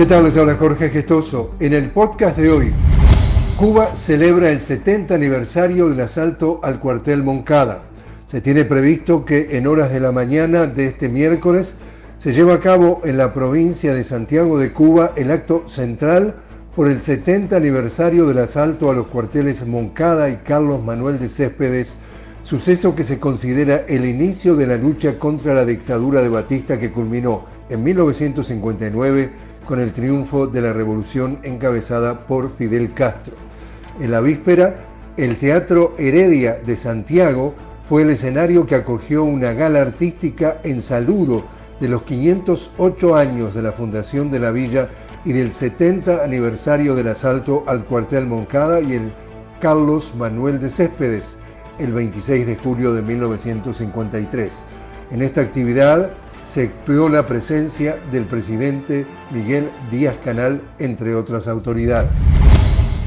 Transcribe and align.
¿Qué 0.00 0.06
tal? 0.06 0.24
Les 0.24 0.36
habla 0.38 0.56
Jorge 0.56 0.88
Gestoso. 0.88 1.50
En 1.60 1.74
el 1.74 1.90
podcast 1.90 2.38
de 2.38 2.50
hoy, 2.50 2.72
Cuba 3.58 3.94
celebra 3.94 4.50
el 4.50 4.62
70 4.62 5.14
aniversario 5.14 5.90
del 5.90 6.00
asalto 6.00 6.58
al 6.62 6.80
cuartel 6.80 7.22
Moncada. 7.22 7.82
Se 8.24 8.40
tiene 8.40 8.64
previsto 8.64 9.26
que 9.26 9.58
en 9.58 9.66
horas 9.66 9.92
de 9.92 10.00
la 10.00 10.10
mañana 10.10 10.66
de 10.66 10.86
este 10.86 11.10
miércoles 11.10 11.76
se 12.16 12.32
lleva 12.32 12.54
a 12.54 12.60
cabo 12.60 13.02
en 13.04 13.18
la 13.18 13.34
provincia 13.34 13.92
de 13.92 14.02
Santiago 14.02 14.56
de 14.56 14.72
Cuba 14.72 15.12
el 15.16 15.30
acto 15.30 15.64
central 15.68 16.34
por 16.74 16.88
el 16.88 17.02
70 17.02 17.54
aniversario 17.54 18.24
del 18.26 18.38
asalto 18.38 18.90
a 18.90 18.94
los 18.94 19.06
cuarteles 19.08 19.66
Moncada 19.66 20.30
y 20.30 20.36
Carlos 20.36 20.82
Manuel 20.82 21.18
de 21.18 21.28
Céspedes, 21.28 21.98
suceso 22.42 22.96
que 22.96 23.04
se 23.04 23.20
considera 23.20 23.84
el 23.86 24.06
inicio 24.06 24.56
de 24.56 24.66
la 24.66 24.78
lucha 24.78 25.18
contra 25.18 25.52
la 25.52 25.66
dictadura 25.66 26.22
de 26.22 26.30
Batista 26.30 26.80
que 26.80 26.90
culminó 26.90 27.44
en 27.68 27.84
1959 27.84 29.49
con 29.66 29.80
el 29.80 29.92
triunfo 29.92 30.46
de 30.46 30.62
la 30.62 30.72
revolución 30.72 31.38
encabezada 31.42 32.26
por 32.26 32.50
Fidel 32.50 32.92
Castro. 32.94 33.34
En 34.00 34.10
la 34.10 34.20
víspera, 34.20 34.76
el 35.16 35.36
Teatro 35.38 35.94
Heredia 35.98 36.54
de 36.54 36.76
Santiago 36.76 37.54
fue 37.84 38.02
el 38.02 38.10
escenario 38.10 38.66
que 38.66 38.76
acogió 38.76 39.24
una 39.24 39.52
gala 39.52 39.82
artística 39.82 40.58
en 40.62 40.80
saludo 40.80 41.44
de 41.80 41.88
los 41.88 42.04
508 42.04 43.16
años 43.16 43.54
de 43.54 43.62
la 43.62 43.72
fundación 43.72 44.30
de 44.30 44.38
la 44.38 44.52
villa 44.52 44.88
y 45.24 45.32
del 45.32 45.50
70 45.50 46.24
aniversario 46.24 46.94
del 46.94 47.08
asalto 47.08 47.64
al 47.66 47.84
cuartel 47.84 48.26
Moncada 48.26 48.80
y 48.80 48.94
el 48.94 49.12
Carlos 49.60 50.14
Manuel 50.16 50.60
de 50.60 50.70
Céspedes, 50.70 51.36
el 51.78 51.92
26 51.92 52.46
de 52.46 52.56
julio 52.56 52.92
de 52.94 53.02
1953. 53.02 54.64
En 55.10 55.22
esta 55.22 55.40
actividad, 55.40 56.12
se 56.52 56.64
expió 56.64 57.08
la 57.08 57.26
presencia 57.26 57.96
del 58.10 58.24
presidente 58.24 59.06
Miguel 59.30 59.68
Díaz 59.90 60.16
Canal, 60.24 60.60
entre 60.80 61.14
otras 61.14 61.46
autoridades. 61.46 62.10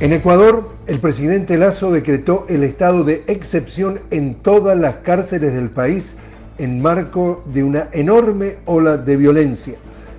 En 0.00 0.14
Ecuador, 0.14 0.70
el 0.86 1.00
presidente 1.00 1.58
Lazo 1.58 1.90
decretó 1.90 2.46
el 2.48 2.64
estado 2.64 3.04
de 3.04 3.24
excepción 3.26 4.00
en 4.10 4.36
todas 4.36 4.78
las 4.78 4.96
cárceles 4.96 5.52
del 5.52 5.68
país 5.68 6.16
en 6.56 6.80
marco 6.80 7.44
de 7.52 7.62
una 7.62 7.88
enorme 7.92 8.56
ola 8.64 8.96
de 8.96 9.16
violencia. 9.18 9.74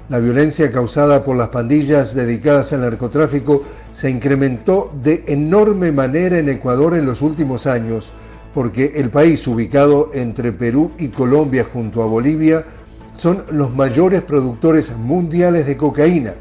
La 0.09 0.19
violencia 0.19 0.72
causada 0.72 1.23
por 1.23 1.36
las 1.36 1.50
pandillas 1.50 2.13
dedicadas 2.13 2.72
al 2.73 2.81
narcotráfico 2.81 3.63
se 3.91 4.11
incrementó 4.11 4.91
de 5.03 5.23
enorme 5.28 5.91
manera 5.91 6.38
en 6.38 6.50
Ecuador 6.50 6.95
en 6.95 7.08
los 7.08 7.23
últimos 7.23 7.66
años, 7.66 8.13
porque 8.53 8.94
el 8.95 9.09
país 9.09 9.45
ubicado 9.47 10.11
entre 10.13 10.52
Perú 10.52 10.91
y 11.00 11.08
Colombia 11.09 11.66
junto 11.72 12.03
a 12.03 12.06
Bolivia 12.06 12.63
son 13.17 13.43
los 13.51 13.73
mayores 13.73 14.21
productores 14.21 14.95
mundiales 14.95 15.65
de 15.65 15.75
cocaína 15.75 16.33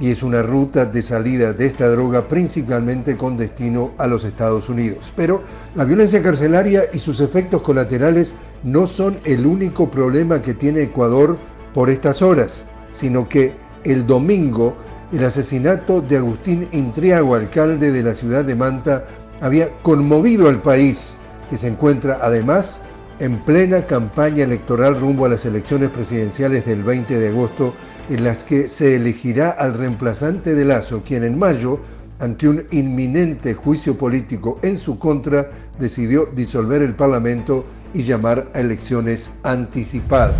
y 0.00 0.10
es 0.10 0.22
una 0.22 0.42
ruta 0.42 0.84
de 0.84 1.02
salida 1.02 1.52
de 1.52 1.66
esta 1.66 1.88
droga 1.88 2.28
principalmente 2.28 3.16
con 3.16 3.36
destino 3.36 3.92
a 3.98 4.06
los 4.06 4.24
Estados 4.24 4.68
Unidos. 4.68 5.12
Pero 5.16 5.42
la 5.74 5.84
violencia 5.84 6.22
carcelaria 6.22 6.84
y 6.92 7.00
sus 7.00 7.20
efectos 7.20 7.62
colaterales 7.62 8.34
no 8.62 8.86
son 8.86 9.18
el 9.24 9.44
único 9.44 9.90
problema 9.90 10.40
que 10.40 10.54
tiene 10.54 10.82
Ecuador 10.82 11.36
por 11.74 11.90
estas 11.90 12.22
horas, 12.22 12.64
sino 12.92 13.28
que 13.28 13.54
el 13.82 14.06
domingo 14.06 14.76
el 15.12 15.24
asesinato 15.24 16.02
de 16.02 16.18
Agustín 16.18 16.68
Intriago, 16.72 17.34
alcalde 17.34 17.92
de 17.92 18.02
la 18.02 18.14
ciudad 18.14 18.44
de 18.44 18.54
Manta, 18.54 19.04
había 19.40 19.70
conmovido 19.82 20.48
al 20.48 20.60
país, 20.60 21.16
que 21.48 21.56
se 21.56 21.68
encuentra 21.68 22.18
además 22.20 22.82
en 23.20 23.38
plena 23.38 23.86
campaña 23.86 24.44
electoral 24.44 24.98
rumbo 24.98 25.26
a 25.26 25.28
las 25.28 25.44
elecciones 25.44 25.90
presidenciales 25.90 26.64
del 26.64 26.82
20 26.82 27.18
de 27.18 27.28
agosto, 27.28 27.74
en 28.08 28.24
las 28.24 28.44
que 28.44 28.68
se 28.68 28.96
elegirá 28.96 29.50
al 29.50 29.74
reemplazante 29.74 30.54
de 30.54 30.64
Lazo, 30.64 31.02
quien 31.04 31.24
en 31.24 31.38
mayo, 31.38 31.80
ante 32.20 32.48
un 32.48 32.64
inminente 32.70 33.54
juicio 33.54 33.96
político 33.96 34.58
en 34.62 34.76
su 34.76 34.98
contra, 34.98 35.50
decidió 35.78 36.26
disolver 36.26 36.82
el 36.82 36.94
Parlamento 36.94 37.64
y 37.92 38.02
llamar 38.04 38.50
a 38.54 38.60
elecciones 38.60 39.30
anticipadas. 39.42 40.36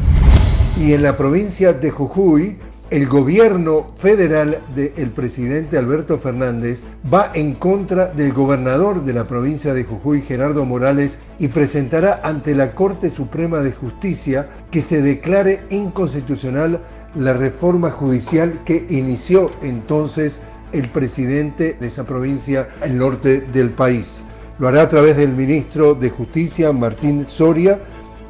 Y 0.81 0.93
en 0.93 1.03
la 1.03 1.17
provincia 1.17 1.73
de 1.73 1.91
Jujuy, 1.91 2.59
el 2.91 3.07
gobierno 3.07 3.89
federal 3.97 4.59
del 4.75 5.11
presidente 5.11 5.77
Alberto 5.77 6.17
Fernández 6.17 6.85
va 7.13 7.31
en 7.35 7.55
contra 7.55 8.07
del 8.07 8.33
gobernador 8.33 9.05
de 9.05 9.13
la 9.13 9.27
provincia 9.27 9.75
de 9.75 9.85
Jujuy, 9.85 10.23
Gerardo 10.23 10.65
Morales, 10.65 11.21
y 11.39 11.49
presentará 11.49 12.21
ante 12.23 12.55
la 12.55 12.73
Corte 12.73 13.11
Suprema 13.11 13.59
de 13.59 13.73
Justicia 13.73 14.49
que 14.71 14.81
se 14.81 15.03
declare 15.03 15.61
inconstitucional 15.69 16.81
la 17.15 17.35
reforma 17.35 17.91
judicial 17.91 18.61
que 18.65 18.87
inició 18.89 19.51
entonces 19.63 20.41
el 20.73 20.89
presidente 20.89 21.77
de 21.79 21.87
esa 21.87 22.05
provincia 22.05 22.69
al 22.81 22.97
norte 22.97 23.43
del 23.53 23.71
país. 23.71 24.23
Lo 24.59 24.69
hará 24.69 24.83
a 24.83 24.89
través 24.89 25.17
del 25.17 25.33
ministro 25.33 25.95
de 25.95 26.09
Justicia, 26.11 26.73
Martín 26.73 27.27
Soria, 27.29 27.79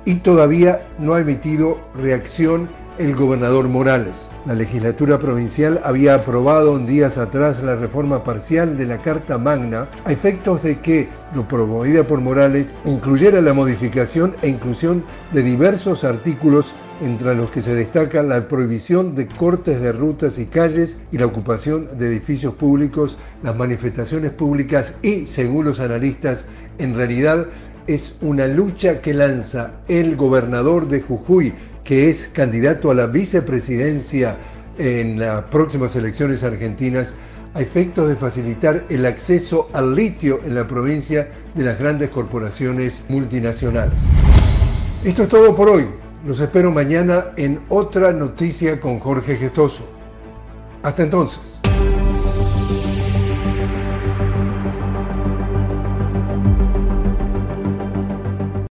y 0.04 0.16
todavía 0.16 0.86
no 0.98 1.14
ha 1.14 1.20
emitido 1.20 1.78
reacción 1.94 2.68
el 2.98 3.14
gobernador 3.14 3.68
Morales. 3.68 4.30
La 4.46 4.54
legislatura 4.54 5.18
provincial 5.18 5.80
había 5.84 6.14
aprobado 6.14 6.78
días 6.78 7.16
atrás 7.18 7.62
la 7.62 7.76
reforma 7.76 8.24
parcial 8.24 8.76
de 8.76 8.86
la 8.86 8.98
Carta 8.98 9.38
Magna 9.38 9.88
a 10.04 10.12
efectos 10.12 10.62
de 10.62 10.80
que, 10.80 11.08
lo 11.34 11.46
promovida 11.46 12.04
por 12.04 12.20
Morales, 12.20 12.72
incluyera 12.84 13.40
la 13.40 13.54
modificación 13.54 14.34
e 14.42 14.48
inclusión 14.48 15.04
de 15.32 15.42
diversos 15.42 16.04
artículos 16.04 16.74
entre 17.00 17.34
los 17.36 17.50
que 17.50 17.62
se 17.62 17.74
destaca 17.74 18.22
la 18.22 18.48
prohibición 18.48 19.14
de 19.14 19.28
cortes 19.28 19.80
de 19.80 19.92
rutas 19.92 20.38
y 20.38 20.46
calles 20.46 21.00
y 21.12 21.18
la 21.18 21.26
ocupación 21.26 21.96
de 21.96 22.08
edificios 22.08 22.54
públicos, 22.54 23.16
las 23.42 23.56
manifestaciones 23.56 24.32
públicas 24.32 24.94
y, 25.02 25.26
según 25.26 25.66
los 25.66 25.78
analistas, 25.78 26.44
en 26.78 26.96
realidad 26.96 27.46
es 27.86 28.18
una 28.20 28.46
lucha 28.46 29.00
que 29.00 29.14
lanza 29.14 29.72
el 29.88 30.16
gobernador 30.16 30.88
de 30.88 31.00
Jujuy, 31.00 31.54
que 31.88 32.10
es 32.10 32.28
candidato 32.28 32.90
a 32.90 32.94
la 32.94 33.06
vicepresidencia 33.06 34.36
en 34.76 35.18
las 35.18 35.44
próximas 35.44 35.96
elecciones 35.96 36.44
argentinas, 36.44 37.14
a 37.54 37.62
efectos 37.62 38.10
de 38.10 38.14
facilitar 38.14 38.84
el 38.90 39.06
acceso 39.06 39.70
al 39.72 39.94
litio 39.94 40.38
en 40.44 40.54
la 40.54 40.68
provincia 40.68 41.30
de 41.54 41.64
las 41.64 41.78
grandes 41.78 42.10
corporaciones 42.10 43.04
multinacionales. 43.08 43.96
Esto 45.02 45.22
es 45.22 45.30
todo 45.30 45.56
por 45.56 45.70
hoy. 45.70 45.86
Los 46.26 46.40
espero 46.40 46.70
mañana 46.70 47.28
en 47.38 47.60
otra 47.70 48.12
noticia 48.12 48.78
con 48.78 49.00
Jorge 49.00 49.36
Gestoso. 49.36 49.88
Hasta 50.82 51.04
entonces. 51.04 51.58